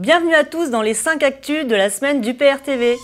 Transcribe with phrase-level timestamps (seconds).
[0.00, 2.96] Bienvenue à tous dans les 5 actus de la semaine du PRTV.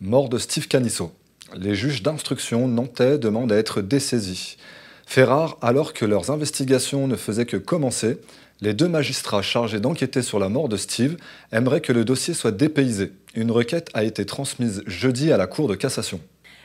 [0.00, 1.12] Mort de Steve Canisso.
[1.54, 4.56] Les juges d'instruction nantais demandent à être dessaisis.
[5.10, 8.18] Fait rare, alors que leurs investigations ne faisaient que commencer,
[8.60, 11.16] les deux magistrats chargés d'enquêter sur la mort de Steve
[11.50, 13.12] aimeraient que le dossier soit dépaysé.
[13.34, 16.20] Une requête a été transmise jeudi à la Cour de cassation.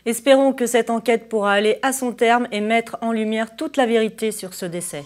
[0.05, 3.85] Espérons que cette enquête pourra aller à son terme et mettre en lumière toute la
[3.85, 5.05] vérité sur ce décès.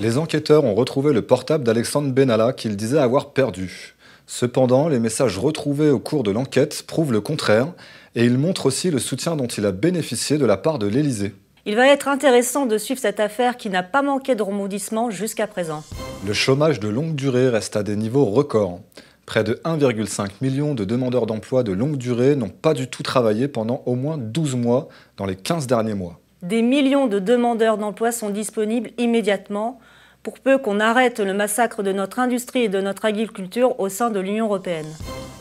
[0.00, 3.96] Les enquêteurs ont retrouvé le portable d'Alexandre Benalla qu'ils disaient avoir perdu.
[4.26, 7.66] Cependant, les messages retrouvés au cours de l'enquête prouvent le contraire
[8.14, 11.34] et ils montrent aussi le soutien dont il a bénéficié de la part de l'Élysée.
[11.64, 15.46] Il va être intéressant de suivre cette affaire qui n'a pas manqué de rebondissements jusqu'à
[15.46, 15.84] présent.
[16.26, 18.80] Le chômage de longue durée reste à des niveaux records.
[19.26, 23.46] Près de 1,5 million de demandeurs d'emploi de longue durée n'ont pas du tout travaillé
[23.46, 26.18] pendant au moins 12 mois dans les 15 derniers mois.
[26.42, 29.78] Des millions de demandeurs d'emploi sont disponibles immédiatement
[30.24, 34.10] pour peu qu'on arrête le massacre de notre industrie et de notre agriculture au sein
[34.10, 34.92] de l'Union européenne.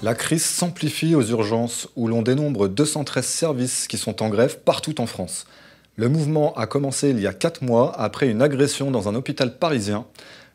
[0.03, 5.01] La crise s'amplifie aux urgences où l'on dénombre 213 services qui sont en grève partout
[5.01, 5.47] en France.
[6.01, 9.59] Le mouvement a commencé il y a 4 mois après une agression dans un hôpital
[9.59, 10.07] parisien.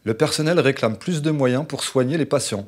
[0.02, 2.66] Le personnel réclame plus de moyens pour soigner les patients.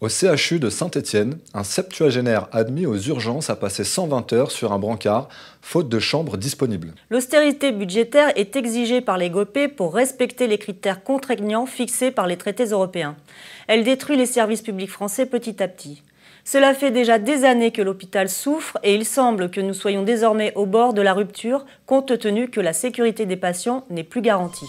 [0.00, 4.78] Au CHU de Saint-Étienne, un septuagénaire admis aux urgences a passé 120 heures sur un
[4.78, 5.28] brancard,
[5.60, 6.94] faute de chambres disponibles.
[7.10, 12.38] L'austérité budgétaire est exigée par les GOPÉ pour respecter les critères contraignants fixés par les
[12.38, 13.16] traités européens.
[13.66, 16.02] Elle détruit les services publics français petit à petit.
[16.46, 20.52] Cela fait déjà des années que l'hôpital souffre et il semble que nous soyons désormais
[20.56, 24.68] au bord de la rupture compte tenu que la sécurité des patients n'est plus garantie.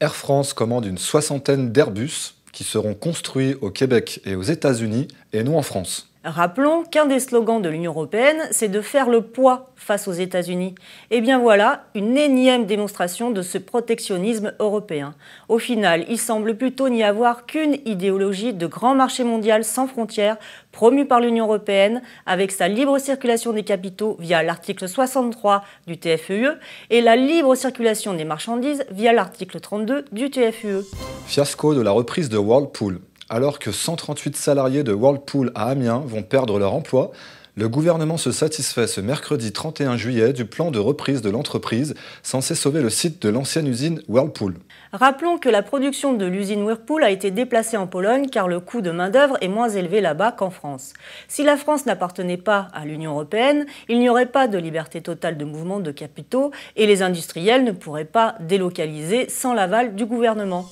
[0.00, 5.42] Air France commande une soixantaine d'Airbus qui seront construits au Québec et aux États-Unis et
[5.42, 6.13] non en France.
[6.24, 10.74] Rappelons qu'un des slogans de l'Union européenne, c'est de faire le poids face aux États-Unis.
[11.10, 15.14] Et eh bien voilà, une énième démonstration de ce protectionnisme européen.
[15.50, 20.38] Au final, il semble plutôt n'y avoir qu'une idéologie de grand marché mondial sans frontières
[20.72, 26.48] promue par l'Union européenne avec sa libre circulation des capitaux via l'article 63 du TFUE
[26.88, 30.86] et la libre circulation des marchandises via l'article 32 du TFUE.
[31.26, 33.00] Fiasco de la reprise de Whirlpool.
[33.30, 37.12] Alors que 138 salariés de Whirlpool à Amiens vont perdre leur emploi,
[37.56, 42.56] le gouvernement se satisfait ce mercredi 31 juillet du plan de reprise de l'entreprise censé
[42.56, 44.56] sauver le site de l'ancienne usine Whirlpool.
[44.92, 48.80] Rappelons que la production de l'usine Whirlpool a été déplacée en Pologne car le coût
[48.80, 50.94] de main-d'œuvre est moins élevé là-bas qu'en France.
[51.28, 55.38] Si la France n'appartenait pas à l'Union européenne, il n'y aurait pas de liberté totale
[55.38, 60.66] de mouvement de capitaux et les industriels ne pourraient pas délocaliser sans l'aval du gouvernement.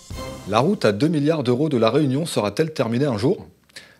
[0.48, 3.46] La route à 2 milliards d'euros de la Réunion sera-t-elle terminée un jour?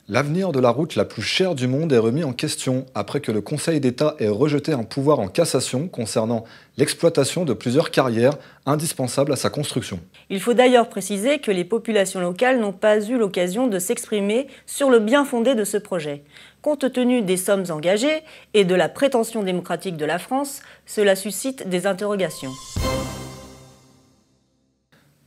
[0.09, 3.31] L'avenir de la route la plus chère du monde est remis en question après que
[3.31, 6.43] le Conseil d'État ait rejeté un pouvoir en cassation concernant
[6.77, 8.37] l'exploitation de plusieurs carrières
[8.67, 10.01] indispensables à sa construction.
[10.31, 14.91] Il faut d'ailleurs préciser que les populations locales n'ont pas eu l'occasion de s'exprimer sur
[14.91, 16.25] le bien fondé de ce projet.
[16.61, 21.69] Compte tenu des sommes engagées et de la prétention démocratique de la France, cela suscite
[21.69, 22.51] des interrogations.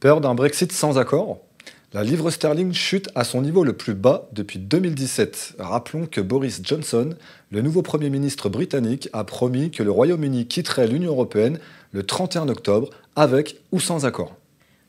[0.05, 1.39] Peur d'un Brexit sans accord
[1.91, 5.55] la livre sterling chute à son niveau le plus bas depuis 2017.
[5.57, 7.15] Rappelons que Boris Johnson,
[7.49, 11.57] le nouveau Premier ministre britannique, a promis que le Royaume-Uni quitterait l'Union européenne
[11.91, 14.35] le 31 octobre avec ou sans accord.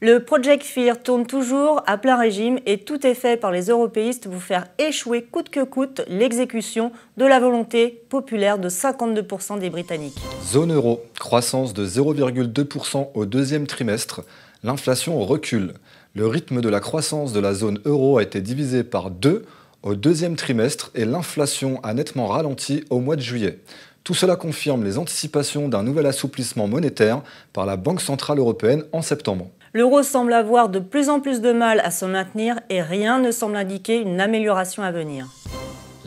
[0.03, 4.29] Le Project Fear tourne toujours à plein régime et tout est fait par les européistes
[4.29, 10.19] pour faire échouer coûte que coûte l'exécution de la volonté populaire de 52% des Britanniques.
[10.45, 14.23] Zone euro, croissance de 0,2% au deuxième trimestre,
[14.63, 15.73] l'inflation recule
[16.15, 19.47] le rythme de la croissance de la zone euro a été divisé par deux
[19.83, 23.61] au deuxième trimestre et l'inflation a nettement ralenti au mois de juillet.
[24.05, 29.01] Tout cela confirme les anticipations d'un nouvel assouplissement monétaire par la Banque Centrale Européenne en
[29.03, 29.51] septembre.
[29.77, 33.31] L'euro semble avoir de plus en plus de mal à se maintenir et rien ne
[33.31, 35.27] semble indiquer une amélioration à venir.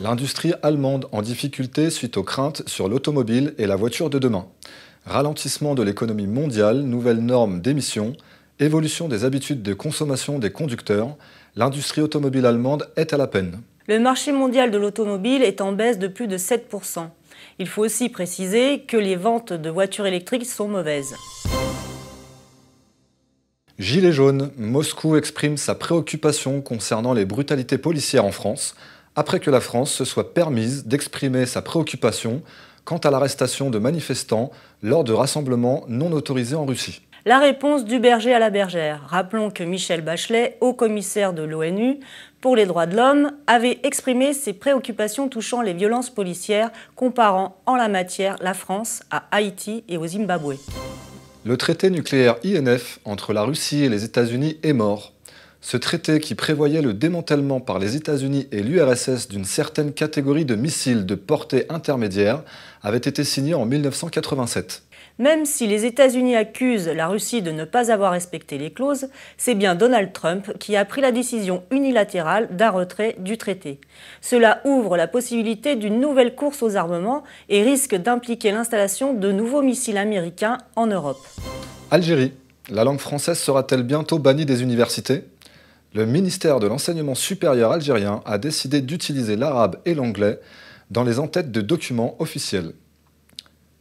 [0.00, 4.46] L'industrie allemande en difficulté suite aux craintes sur l'automobile et la voiture de demain.
[5.06, 8.14] Ralentissement de l'économie mondiale, nouvelles normes d'émissions,
[8.58, 11.16] Évolution des habitudes de consommation des conducteurs,
[11.54, 13.60] l'industrie automobile allemande est à la peine.
[13.86, 17.06] Le marché mondial de l'automobile est en baisse de plus de 7%.
[17.60, 21.14] Il faut aussi préciser que les ventes de voitures électriques sont mauvaises.
[23.80, 28.74] Gilets jaunes, Moscou exprime sa préoccupation concernant les brutalités policières en France,
[29.16, 32.42] après que la France se soit permise d'exprimer sa préoccupation
[32.84, 34.50] quant à l'arrestation de manifestants
[34.82, 37.00] lors de rassemblements non autorisés en Russie.
[37.24, 39.00] La réponse du berger à la bergère.
[39.06, 42.00] Rappelons que Michel Bachelet, haut commissaire de l'ONU
[42.42, 47.76] pour les droits de l'homme, avait exprimé ses préoccupations touchant les violences policières, comparant en
[47.76, 50.58] la matière la France à Haïti et au Zimbabwe.
[51.42, 55.14] Le traité nucléaire INF entre la Russie et les États-Unis est mort.
[55.62, 60.54] Ce traité, qui prévoyait le démantèlement par les États-Unis et l'URSS d'une certaine catégorie de
[60.54, 62.42] missiles de portée intermédiaire,
[62.82, 64.82] avait été signé en 1987.
[65.20, 69.54] Même si les États-Unis accusent la Russie de ne pas avoir respecté les clauses, c'est
[69.54, 73.80] bien Donald Trump qui a pris la décision unilatérale d'un retrait du traité.
[74.22, 79.60] Cela ouvre la possibilité d'une nouvelle course aux armements et risque d'impliquer l'installation de nouveaux
[79.60, 81.20] missiles américains en Europe.
[81.90, 82.32] Algérie.
[82.70, 85.24] La langue française sera-t-elle bientôt bannie des universités?
[85.92, 90.40] Le ministère de l'Enseignement supérieur algérien a décidé d'utiliser l'arabe et l'anglais
[90.90, 92.72] dans les entêtes de documents officiels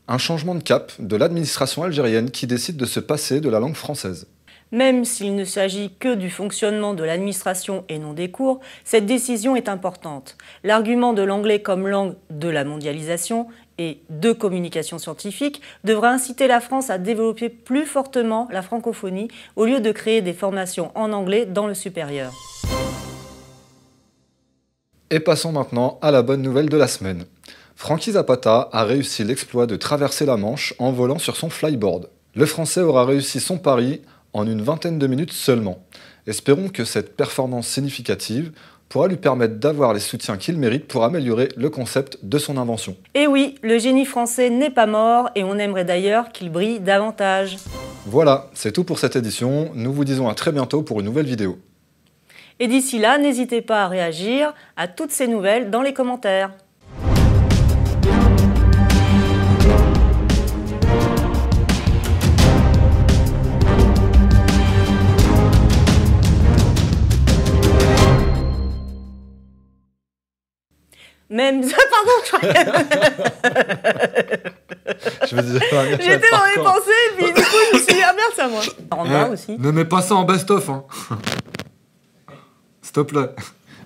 [0.10, 3.76] un changement de cap de l'administration algérienne qui décide de se passer de la langue
[3.76, 4.28] française.
[4.72, 9.56] Même s'il ne s'agit que du fonctionnement de l'administration et non des cours, cette décision
[9.56, 10.36] est importante.
[10.64, 13.48] L'argument de l'anglais comme langue de la mondialisation
[13.78, 19.66] et de communication scientifique devrait inciter la France à développer plus fortement la francophonie au
[19.66, 22.34] lieu de créer des formations en anglais dans le supérieur.
[25.12, 27.26] Et passons maintenant à la bonne nouvelle de la semaine.
[27.82, 32.10] Frankie Zapata a réussi l'exploit de traverser la Manche en volant sur son flyboard.
[32.36, 34.02] Le Français aura réussi son pari
[34.34, 35.80] en une vingtaine de minutes seulement.
[36.28, 38.52] Espérons que cette performance significative
[38.90, 42.98] pourra lui permettre d'avoir les soutiens qu'il mérite pour améliorer le concept de son invention.
[43.14, 47.56] Et oui, le génie français n'est pas mort et on aimerait d'ailleurs qu'il brille davantage.
[48.06, 49.72] Voilà, c'est tout pour cette édition.
[49.74, 51.58] Nous vous disons à très bientôt pour une nouvelle vidéo.
[52.60, 56.52] Et d'ici là, n'hésitez pas à réagir à toutes ces nouvelles dans les commentaires.
[71.40, 71.62] Même.
[71.94, 72.18] Pardon,
[75.22, 75.28] je
[76.02, 78.48] J'étais dans les pensées, puis du coup, je me suis dit, ah merde, c'est à
[78.50, 78.62] moi.
[79.08, 79.56] Euh, aussi.
[79.58, 80.84] Ne mets pas ça en best-of, hein.
[82.82, 83.30] S'il te plaît.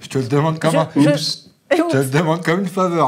[0.01, 0.89] Je te le demande comme un.
[0.95, 3.01] Je, je te le demande comme une faveur.